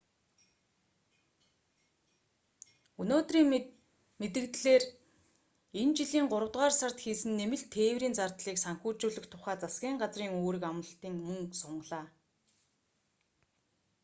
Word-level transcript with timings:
өнөөдрийн 3.01 3.47
мэдэгдлээр 4.21 4.83
энэ 5.81 5.95
жилийн 5.97 6.27
гуравдугаар 6.31 6.73
сард 6.79 6.97
хийсэн 7.01 7.31
нэмэлт 7.39 7.67
тээврийн 7.75 8.17
зардлыг 8.19 8.57
санхүүжүүлэх 8.61 9.25
тухай 9.29 9.55
засгийн 9.63 9.97
газрын 10.01 10.31
үүрэг 10.41 10.63
амлалтыг 10.71 11.11
мөн 11.25 11.39
сунгалаа 11.61 12.05